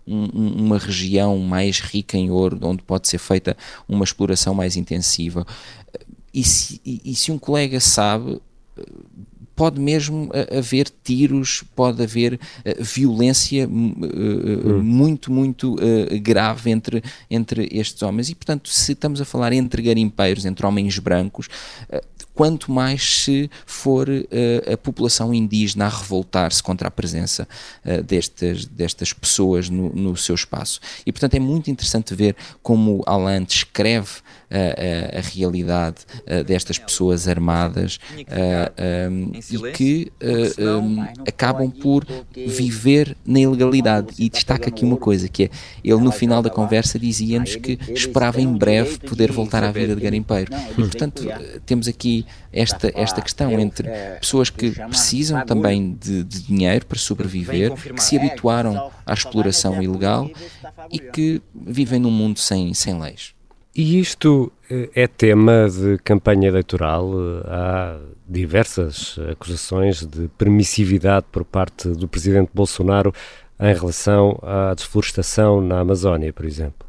um, 0.06 0.24
uma 0.24 0.78
região 0.78 1.38
mais 1.38 1.80
rica 1.80 2.16
em 2.16 2.30
ouro, 2.30 2.58
onde 2.62 2.82
pode 2.82 3.08
ser 3.08 3.18
feita 3.18 3.54
uma 3.86 4.04
exploração 4.04 4.54
mais 4.54 4.76
intensiva, 4.76 5.46
e 6.32 6.42
se, 6.42 6.80
e, 6.84 7.02
e 7.04 7.14
se 7.14 7.30
um 7.30 7.38
colega 7.38 7.78
sabe 7.78 8.40
pode 9.58 9.80
mesmo 9.80 10.30
eh, 10.32 10.58
haver 10.58 10.88
tiros, 11.02 11.64
pode 11.74 12.00
haver 12.00 12.34
uh, 12.34 12.38
violência 12.82 13.66
uh, 13.66 13.70
hum. 13.70 14.82
muito, 14.82 15.32
muito 15.32 15.76
grave 16.22 16.70
entre, 16.70 17.02
entre 17.28 17.68
estes 17.72 18.00
homens. 18.02 18.30
E, 18.30 18.34
portanto, 18.36 18.70
se 18.70 18.92
estamos 18.92 19.20
a 19.20 19.24
falar 19.24 19.52
entre 19.52 19.82
garimpeiros, 19.82 20.44
entre 20.44 20.64
homens 20.64 20.98
brancos, 21.00 21.48
quanto 22.38 22.70
mais 22.70 23.24
se 23.24 23.50
for 23.66 24.08
uh, 24.08 24.72
a 24.72 24.76
população 24.76 25.34
indígena 25.34 25.86
a 25.86 25.88
revoltar-se 25.88 26.62
contra 26.62 26.86
a 26.86 26.90
presença 26.90 27.48
uh, 27.84 28.00
destas, 28.04 28.64
destas 28.64 29.12
pessoas 29.12 29.68
no, 29.68 29.92
no, 29.92 30.16
seu 30.16 30.36
espaço. 30.36 30.78
E, 31.04 31.10
portanto, 31.10 31.34
é 31.34 31.40
muito 31.40 31.68
interessante 31.68 32.14
ver 32.14 32.36
como 32.62 33.02
Alain 33.06 33.42
descreve 33.42 34.20
uh, 34.50 35.18
a 35.18 35.20
realidade 35.20 35.98
destas 36.46 36.78
pessoas 36.78 37.28
armadas 37.28 37.98
um, 39.10 39.32
e 39.50 39.72
que 39.72 40.12
um, 40.58 41.02
acabam 41.26 41.70
por 41.70 42.06
viver 42.34 43.16
na 43.24 43.40
ilegalidade. 43.40 44.08
E 44.18 44.28
destaca 44.28 44.68
aqui 44.68 44.84
uma 44.84 44.96
coisa, 44.96 45.28
que 45.28 45.44
é, 45.44 45.50
ele 45.82 46.00
no 46.00 46.12
final 46.12 46.42
da 46.42 46.50
conversa 46.50 46.98
dizia-nos 46.98 47.56
que 47.56 47.78
esperava 47.90 48.40
em 48.40 48.52
breve 48.52 48.98
poder 48.98 49.32
voltar 49.32 49.64
à 49.64 49.70
vida 49.70 49.94
de 49.94 50.00
garimpeiro. 50.00 50.52
E, 50.72 50.74
portanto, 50.74 51.26
temos 51.66 51.88
aqui 51.88 52.26
esta, 52.52 52.90
esta 52.94 53.20
questão 53.20 53.58
entre 53.58 53.88
pessoas 54.20 54.50
que 54.50 54.70
precisam 54.70 55.44
também 55.44 55.96
de, 56.00 56.24
de 56.24 56.42
dinheiro 56.42 56.86
para 56.86 56.98
sobreviver, 56.98 57.72
que 57.72 58.02
se 58.02 58.16
habituaram 58.16 58.90
à 59.04 59.12
exploração 59.12 59.82
ilegal 59.82 60.30
e 60.90 60.98
que 60.98 61.42
vivem 61.54 62.00
num 62.00 62.10
mundo 62.10 62.38
sem, 62.38 62.72
sem 62.74 62.98
leis. 62.98 63.37
E 63.78 64.00
isto 64.00 64.50
eh, 64.68 64.90
é 64.92 65.06
tema 65.06 65.68
de 65.70 65.98
campanha 65.98 66.48
eleitoral? 66.48 67.12
Há 67.44 67.96
diversas 68.28 69.16
acusações 69.30 70.04
de 70.04 70.26
permissividade 70.36 71.26
por 71.30 71.44
parte 71.44 71.88
do 71.90 72.08
presidente 72.08 72.50
Bolsonaro 72.52 73.14
em 73.60 73.72
relação 73.72 74.36
à 74.42 74.74
desflorestação 74.74 75.60
na 75.60 75.78
Amazónia, 75.78 76.32
por 76.32 76.44
exemplo. 76.44 76.87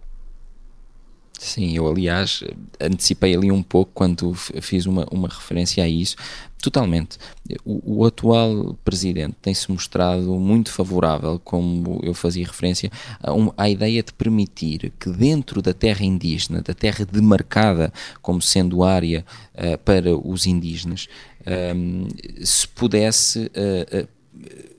Sim, 1.39 1.74
eu 1.74 1.88
aliás 1.88 2.43
antecipei 2.81 3.34
ali 3.34 3.50
um 3.50 3.63
pouco 3.63 3.93
quando 3.93 4.34
fiz 4.34 4.86
uma, 4.86 5.08
uma 5.10 5.29
referência 5.29 5.81
a 5.81 5.88
isso. 5.88 6.17
Totalmente. 6.62 7.17
O, 7.63 8.01
o 8.01 8.05
atual 8.05 8.77
presidente 8.84 9.38
tem-se 9.41 9.72
mostrado 9.72 10.38
muito 10.38 10.69
favorável, 10.69 11.39
como 11.39 12.01
eu 12.03 12.13
fazia 12.13 12.46
referência, 12.46 12.91
a 13.24 13.31
um, 13.31 13.53
à 13.55 13.69
ideia 13.69 14.03
de 14.03 14.12
permitir 14.12 14.91
que 15.00 15.10
dentro 15.12 15.62
da 15.62 15.74
terra 15.74 16.03
indígena, 16.03 16.62
da 16.62 16.74
terra 16.74 17.05
demarcada 17.10 17.93
como 18.22 18.41
sendo 18.41 18.84
área 18.84 19.25
uh, 19.55 19.77
para 19.77 20.17
os 20.17 20.46
indígenas, 20.46 21.08
um, 21.48 22.05
ehm, 22.05 22.08
se 22.43 22.67
pudesse 22.67 23.50
uh, 23.55 24.01
uh, 24.01 24.08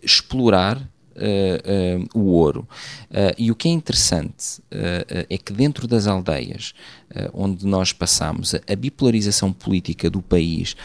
explorar 0.02 0.87
uh, 1.17 2.00
uh, 2.17 2.19
o 2.19 2.33
ouro. 2.33 2.67
Uh, 3.11 3.35
e 3.38 3.50
o 3.50 3.55
que 3.55 3.69
é 3.69 3.71
interessante 3.71 4.61
é 5.29 5.37
que 5.38 5.52
dentro 5.52 5.87
das 5.87 6.07
aldeias 6.07 6.75
onde 7.33 7.67
nós 7.67 7.93
passamos, 7.93 8.55
a, 8.55 8.76
bipolarização 8.76 9.52
política 9.52 10.09
do 10.09 10.23
país 10.23 10.76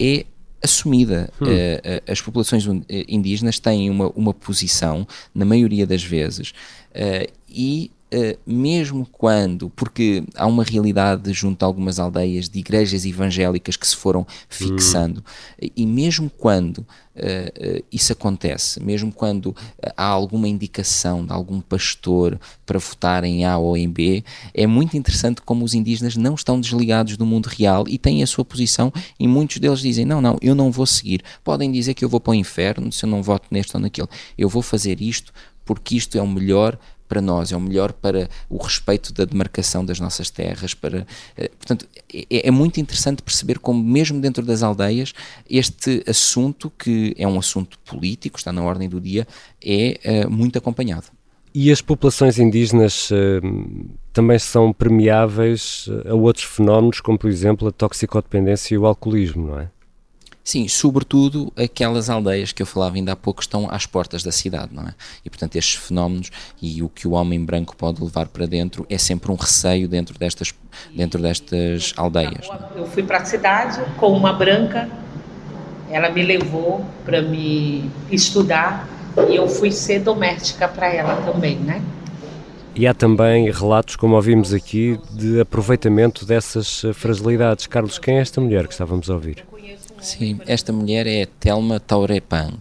é 0.00 0.24
assumida. 0.62 1.30
Hum. 1.40 1.46
Uh, 1.46 2.10
as 2.10 2.20
populações 2.20 2.64
indígenas 3.08 3.58
têm 3.58 3.90
uma, 3.90 4.08
uma 4.10 4.34
posição, 4.34 5.06
na 5.34 5.44
maioria 5.44 5.86
das 5.86 6.02
vezes, 6.02 6.50
uh, 6.50 7.32
e 7.48 7.90
Uh, 8.06 8.38
mesmo 8.46 9.04
quando, 9.10 9.68
porque 9.70 10.22
há 10.36 10.46
uma 10.46 10.62
realidade 10.62 11.32
junto 11.32 11.64
a 11.64 11.66
algumas 11.66 11.98
aldeias 11.98 12.48
de 12.48 12.60
igrejas 12.60 13.04
evangélicas 13.04 13.76
que 13.76 13.86
se 13.86 13.96
foram 13.96 14.24
fixando, 14.48 15.24
hum. 15.60 15.68
e 15.74 15.84
mesmo 15.84 16.30
quando 16.30 16.78
uh, 16.78 16.84
uh, 16.84 17.84
isso 17.90 18.12
acontece, 18.12 18.80
mesmo 18.80 19.10
quando 19.10 19.56
há 19.96 20.04
alguma 20.04 20.46
indicação 20.46 21.26
de 21.26 21.32
algum 21.32 21.60
pastor 21.60 22.38
para 22.64 22.78
votar 22.78 23.24
em 23.24 23.44
A 23.44 23.58
ou 23.58 23.76
em 23.76 23.90
B, 23.90 24.22
é 24.54 24.68
muito 24.68 24.96
interessante 24.96 25.42
como 25.42 25.64
os 25.64 25.74
indígenas 25.74 26.16
não 26.16 26.36
estão 26.36 26.60
desligados 26.60 27.16
do 27.16 27.26
mundo 27.26 27.46
real 27.46 27.88
e 27.88 27.98
têm 27.98 28.22
a 28.22 28.26
sua 28.26 28.44
posição, 28.44 28.92
e 29.18 29.26
muitos 29.26 29.58
deles 29.58 29.80
dizem: 29.80 30.04
Não, 30.04 30.20
não, 30.20 30.38
eu 30.40 30.54
não 30.54 30.70
vou 30.70 30.86
seguir. 30.86 31.24
Podem 31.42 31.72
dizer 31.72 31.94
que 31.94 32.04
eu 32.04 32.08
vou 32.08 32.20
para 32.20 32.30
o 32.30 32.34
inferno 32.34 32.92
se 32.92 33.04
eu 33.04 33.10
não 33.10 33.20
voto 33.20 33.48
neste 33.50 33.76
ou 33.76 33.80
naquele. 33.80 34.08
Eu 34.38 34.48
vou 34.48 34.62
fazer 34.62 35.00
isto 35.00 35.32
porque 35.66 35.96
isto 35.96 36.16
é 36.16 36.22
o 36.22 36.28
melhor 36.28 36.78
para 37.06 37.20
nós, 37.20 37.52
é 37.52 37.56
o 37.56 37.60
melhor 37.60 37.92
para 37.92 38.28
o 38.48 38.56
respeito 38.56 39.12
da 39.12 39.24
demarcação 39.24 39.84
das 39.84 40.00
nossas 40.00 40.30
terras. 40.30 40.74
Para, 40.74 41.06
eh, 41.36 41.50
portanto, 41.58 41.86
é, 42.12 42.48
é, 42.48 42.50
muito 42.50 42.80
interessante 42.80 43.22
perceber 43.22 43.58
como, 43.58 43.82
mesmo 43.82 44.20
dentro 44.20 44.44
das 44.44 44.62
aldeias, 44.62 45.12
este 45.48 46.04
assunto, 46.06 46.70
que 46.78 47.14
é 47.18 47.26
um 47.26 47.38
assunto 47.38 47.78
político, 47.80 48.38
está 48.38 48.52
na 48.52 48.62
ordem 48.62 48.88
do 48.88 49.00
dia, 49.00 49.26
é 49.64 50.24
uh, 50.26 50.30
muito 50.30 50.58
acompanhado. 50.58 51.06
E 51.54 51.72
as 51.72 51.80
populações 51.80 52.38
indígenas 52.38 53.10
uh, 53.10 53.16
também 54.12 54.38
são 54.38 54.72
permeáveis 54.72 55.88
a 56.08 56.14
outros 56.14 56.44
fenómenos, 56.44 57.00
como, 57.00 57.18
por 57.18 57.30
exemplo, 57.30 57.68
a 57.68 57.72
toxicodependência 57.72 58.74
e 58.74 58.78
o 58.78 58.86
alcoolismo, 58.86 59.46
não 59.48 59.60
é? 59.60 59.70
Sim, 60.46 60.68
sobretudo 60.68 61.52
aquelas 61.56 62.08
aldeias 62.08 62.52
que 62.52 62.62
eu 62.62 62.66
falava 62.66 62.94
ainda 62.94 63.14
há 63.14 63.16
pouco 63.16 63.40
estão 63.40 63.68
às 63.68 63.84
portas 63.84 64.22
da 64.22 64.30
cidade, 64.30 64.68
não 64.72 64.84
é? 64.84 64.94
E 65.24 65.28
portanto 65.28 65.56
estes 65.56 65.74
fenómenos 65.74 66.30
e 66.62 66.84
o 66.84 66.88
que 66.88 67.08
o 67.08 67.14
homem 67.14 67.44
branco 67.44 67.74
pode 67.76 68.00
levar 68.00 68.28
para 68.28 68.46
dentro 68.46 68.86
é 68.88 68.96
sempre 68.96 69.32
um 69.32 69.34
receio 69.34 69.88
dentro 69.88 70.16
destas, 70.16 70.54
dentro 70.94 71.20
destas 71.20 71.92
aldeias. 71.96 72.48
Eu 72.76 72.86
fui 72.86 73.02
para 73.02 73.18
a 73.18 73.24
cidade 73.24 73.82
com 73.96 74.12
uma 74.12 74.32
branca, 74.32 74.88
ela 75.90 76.10
me 76.10 76.22
levou 76.22 76.86
para 77.04 77.20
me 77.20 77.90
estudar 78.08 78.88
e 79.28 79.34
eu 79.34 79.48
fui 79.48 79.72
ser 79.72 79.98
doméstica 79.98 80.68
para 80.68 80.86
ela 80.94 81.16
também, 81.22 81.56
né? 81.56 81.82
E 82.72 82.86
há 82.86 82.94
também 82.94 83.50
relatos, 83.50 83.96
como 83.96 84.14
ouvimos 84.14 84.54
aqui, 84.54 84.96
de 85.10 85.40
aproveitamento 85.40 86.24
dessas 86.24 86.82
fragilidades. 86.94 87.66
Carlos, 87.66 87.98
quem 87.98 88.18
é 88.18 88.20
esta 88.20 88.40
mulher 88.40 88.68
que 88.68 88.74
estávamos 88.74 89.10
a 89.10 89.14
ouvir? 89.14 89.44
Sim, 90.06 90.38
esta 90.46 90.72
mulher 90.72 91.04
é 91.04 91.26
Telma 91.26 91.80
Taurepang. 91.80 92.58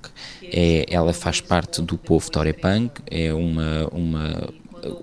É, 0.51 0.83
ela 0.89 1.13
faz 1.13 1.39
parte 1.39 1.79
do 1.79 1.95
povo 1.95 2.31
Taurepang, 2.31 2.89
é 3.05 3.31
uma, 3.31 3.87
uma 3.91 4.49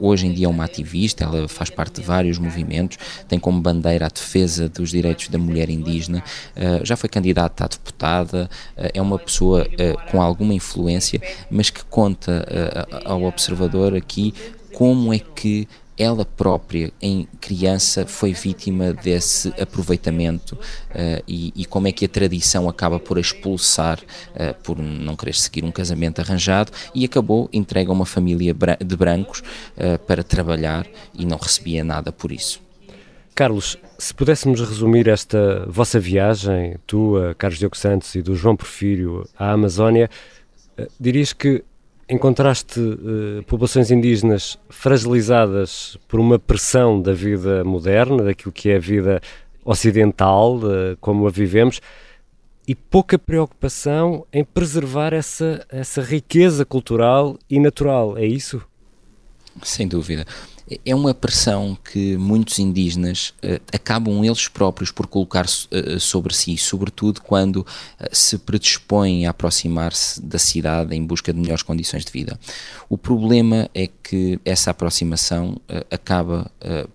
hoje 0.00 0.26
em 0.26 0.32
dia 0.32 0.46
é 0.46 0.48
uma 0.48 0.64
ativista, 0.64 1.22
ela 1.22 1.46
faz 1.46 1.70
parte 1.70 2.00
de 2.00 2.02
vários 2.02 2.38
movimentos, 2.38 2.98
tem 3.28 3.38
como 3.38 3.60
bandeira 3.60 4.06
a 4.06 4.08
defesa 4.08 4.68
dos 4.68 4.90
direitos 4.90 5.28
da 5.28 5.38
mulher 5.38 5.70
indígena, 5.70 6.22
uh, 6.56 6.84
já 6.84 6.96
foi 6.96 7.08
candidata 7.08 7.64
a 7.64 7.68
deputada, 7.68 8.50
uh, 8.76 8.90
é 8.92 9.00
uma 9.00 9.20
pessoa 9.20 9.62
uh, 9.62 10.10
com 10.10 10.20
alguma 10.20 10.52
influência, 10.52 11.22
mas 11.48 11.70
que 11.70 11.84
conta 11.84 12.44
ao 13.04 13.22
observador 13.22 13.94
aqui 13.94 14.34
como 14.72 15.12
é 15.12 15.18
que 15.20 15.68
ela 15.96 16.24
própria, 16.24 16.92
em 17.00 17.28
criança, 17.40 18.06
foi 18.06 18.32
vítima 18.32 18.92
desse 18.92 19.48
aproveitamento 19.60 20.54
uh, 20.54 21.22
e, 21.28 21.52
e, 21.54 21.64
como 21.66 21.86
é 21.86 21.92
que 21.92 22.04
a 22.04 22.08
tradição 22.08 22.68
acaba 22.68 22.98
por 22.98 23.18
expulsar, 23.18 24.00
uh, 24.00 24.54
por 24.62 24.78
não 24.78 25.14
querer 25.14 25.34
seguir 25.34 25.64
um 25.64 25.70
casamento 25.70 26.20
arranjado, 26.20 26.72
e 26.94 27.04
acabou 27.04 27.48
entregue 27.52 27.90
a 27.90 27.92
uma 27.92 28.06
família 28.06 28.54
de 28.54 28.96
brancos 28.96 29.40
uh, 29.40 29.98
para 30.06 30.22
trabalhar 30.22 30.86
e 31.14 31.26
não 31.26 31.36
recebia 31.36 31.84
nada 31.84 32.10
por 32.10 32.32
isso. 32.32 32.60
Carlos, 33.34 33.78
se 33.98 34.12
pudéssemos 34.12 34.60
resumir 34.60 35.08
esta 35.08 35.64
vossa 35.66 35.98
viagem, 35.98 36.76
tua, 36.86 37.34
Carlos 37.34 37.58
Diogo 37.58 37.76
Santos 37.76 38.14
e 38.14 38.20
do 38.20 38.34
João 38.34 38.56
Porfírio 38.56 39.26
à 39.38 39.52
Amazónia, 39.52 40.10
dirias 41.00 41.32
que 41.32 41.64
encontraste 42.12 42.78
uh, 42.78 43.42
populações 43.46 43.90
indígenas 43.90 44.58
fragilizadas 44.68 45.96
por 46.06 46.20
uma 46.20 46.38
pressão 46.38 47.00
da 47.00 47.12
vida 47.12 47.64
moderna, 47.64 48.22
daquilo 48.24 48.52
que 48.52 48.70
é 48.70 48.76
a 48.76 48.80
vida 48.80 49.20
ocidental, 49.64 50.56
uh, 50.56 50.96
como 51.00 51.26
a 51.26 51.30
vivemos, 51.30 51.80
e 52.68 52.74
pouca 52.74 53.18
preocupação 53.18 54.26
em 54.32 54.44
preservar 54.44 55.12
essa, 55.12 55.66
essa 55.68 56.00
riqueza 56.02 56.64
cultural 56.64 57.38
e 57.48 57.58
natural, 57.58 58.16
é 58.16 58.24
isso? 58.24 58.62
Sem 59.62 59.88
dúvida 59.88 60.24
é 60.84 60.94
uma 60.94 61.12
pressão 61.12 61.76
que 61.92 62.16
muitos 62.16 62.58
indígenas 62.58 63.34
uh, 63.42 63.60
acabam 63.72 64.24
eles 64.24 64.48
próprios 64.48 64.90
por 64.90 65.06
colocar 65.06 65.44
uh, 65.44 66.00
sobre 66.00 66.34
si, 66.34 66.56
sobretudo 66.56 67.20
quando 67.20 67.56
uh, 67.58 67.66
se 68.12 68.38
predispõem 68.38 69.26
a 69.26 69.30
aproximar-se 69.30 70.20
da 70.22 70.38
cidade 70.38 70.94
em 70.94 71.04
busca 71.04 71.32
de 71.32 71.40
melhores 71.40 71.62
condições 71.62 72.04
de 72.04 72.12
vida. 72.12 72.38
O 72.88 72.96
problema 72.96 73.68
é 73.74 73.88
que 74.02 74.38
essa 74.44 74.70
aproximação 74.70 75.58
acaba 75.90 76.50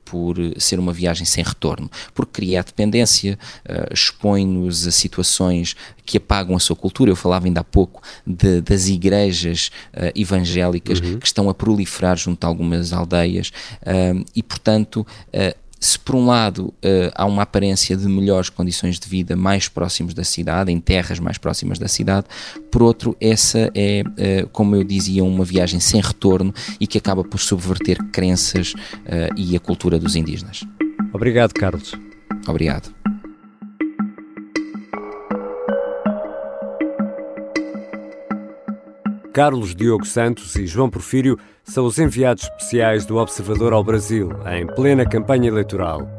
por 0.06 0.36
ser 0.58 0.80
uma 0.80 0.93
viagem 0.93 1.25
sem 1.25 1.43
retorno, 1.43 1.89
porque 2.13 2.34
cria 2.34 2.60
a 2.60 2.63
dependência, 2.63 3.39
expõe-nos 3.91 4.86
a 4.86 4.91
situações 4.91 5.75
que 6.06 6.17
apagam 6.17 6.56
a 6.56 6.60
sua 6.60 6.75
cultura. 6.75 7.10
Eu 7.10 7.15
falava 7.15 7.47
ainda 7.47 7.62
há 7.62 7.63
pouco 7.63 8.01
de, 8.25 8.62
das 8.62 8.88
igrejas 8.88 9.71
evangélicas 10.13 10.99
uhum. 10.99 11.17
que 11.17 11.25
estão 11.25 11.49
a 11.49 11.53
proliferar 11.53 12.15
junto 12.15 12.43
a 12.45 12.47
algumas 12.47 12.93
aldeias 12.93 13.51
e, 14.36 14.43
portanto, 14.43 15.06
uh, 15.30 15.67
se 15.80 15.97
por 15.99 16.15
um 16.15 16.25
lado 16.25 16.67
uh, 16.67 17.12
há 17.15 17.25
uma 17.25 17.43
aparência 17.43 17.95
de 17.95 18.08
melhores 18.08 18.49
condições 18.49 18.99
de 18.99 19.08
vida 19.08 19.36
mais 19.36 19.67
próximos 19.67 20.13
da 20.13 20.23
cidade, 20.23 20.71
em 20.71 20.80
terras 20.80 21.19
mais 21.19 21.38
próximas 21.38 21.77
da 21.77 21.88
cidade, 21.88 22.27
por 22.71 22.82
outro, 22.82 23.15
essa 23.21 23.71
é, 23.75 24.03
uh, 24.03 24.49
como 24.49 24.75
eu 24.75 24.84
dizia, 24.84 25.23
uma 25.23 25.45
viagem 25.45 25.80
sem 25.80 26.01
retorno 26.01 26.53
e 26.80 26.88
que 26.88 26.97
acaba 26.97 27.23
por 27.23 27.39
subverter 27.39 27.97
crenças 28.12 28.73
uh, 28.73 29.34
e 29.36 29.56
a 29.56 29.60
cultura 29.60 29.99
dos 29.99 30.15
indígenas. 30.15 30.63
Obrigado, 31.13 31.53
Carlos. 31.53 31.93
Obrigado. 32.47 33.16
Carlos 39.38 39.76
Diogo 39.76 40.04
Santos 40.04 40.56
e 40.56 40.65
João 40.65 40.89
Porfírio 40.89 41.38
são 41.63 41.86
os 41.86 42.00
enviados 42.00 42.45
especiais 42.45 43.06
do 43.06 43.17
Observador 43.17 43.71
ao 43.71 43.84
Brasil, 43.84 44.32
em 44.52 44.65
plena 44.65 45.06
campanha 45.06 45.47
eleitoral. 45.47 46.10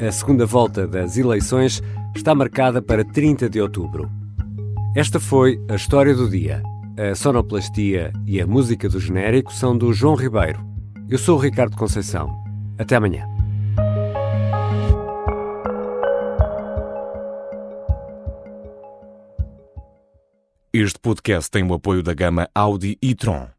A 0.00 0.10
segunda 0.10 0.46
volta 0.46 0.86
das 0.86 1.18
eleições 1.18 1.82
está 2.16 2.34
marcada 2.34 2.80
para 2.80 3.04
30 3.04 3.50
de 3.50 3.60
outubro. 3.60 4.10
Esta 4.96 5.20
foi 5.20 5.60
a 5.68 5.74
história 5.74 6.14
do 6.14 6.30
dia. 6.30 6.62
A 6.96 7.14
sonoplastia 7.14 8.10
e 8.26 8.40
a 8.40 8.46
música 8.46 8.88
do 8.88 8.98
genérico 8.98 9.52
são 9.52 9.76
do 9.76 9.92
João 9.92 10.14
Ribeiro. 10.14 10.58
Eu 11.10 11.18
sou 11.18 11.36
o 11.36 11.42
Ricardo 11.42 11.76
Conceição. 11.76 12.34
Até 12.78 12.96
amanhã. 12.96 13.31
Este 20.74 20.98
podcast 20.98 21.50
tem 21.50 21.62
o 21.62 21.74
apoio 21.74 22.02
da 22.02 22.14
gama 22.14 22.48
Audi 22.54 22.96
e 23.02 23.14
Tron. 23.14 23.51